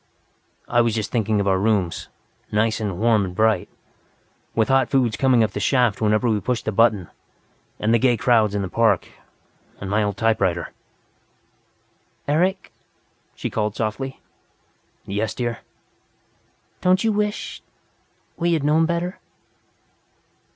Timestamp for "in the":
8.55-8.67